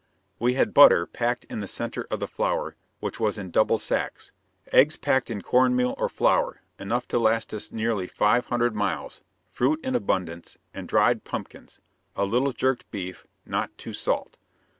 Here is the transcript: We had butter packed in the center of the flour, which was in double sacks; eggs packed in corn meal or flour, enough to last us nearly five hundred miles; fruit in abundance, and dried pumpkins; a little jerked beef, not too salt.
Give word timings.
We 0.39 0.55
had 0.55 0.73
butter 0.73 1.05
packed 1.05 1.43
in 1.45 1.59
the 1.59 1.67
center 1.67 2.07
of 2.09 2.19
the 2.19 2.27
flour, 2.27 2.75
which 3.01 3.19
was 3.19 3.37
in 3.37 3.51
double 3.51 3.77
sacks; 3.77 4.31
eggs 4.71 4.97
packed 4.97 5.29
in 5.29 5.43
corn 5.43 5.75
meal 5.75 5.93
or 5.95 6.09
flour, 6.09 6.61
enough 6.79 7.07
to 7.09 7.19
last 7.19 7.53
us 7.53 7.71
nearly 7.71 8.07
five 8.07 8.47
hundred 8.47 8.73
miles; 8.73 9.21
fruit 9.51 9.79
in 9.83 9.93
abundance, 9.93 10.57
and 10.73 10.87
dried 10.87 11.23
pumpkins; 11.23 11.81
a 12.15 12.25
little 12.25 12.51
jerked 12.51 12.89
beef, 12.89 13.27
not 13.45 13.77
too 13.77 13.93
salt. 13.93 14.37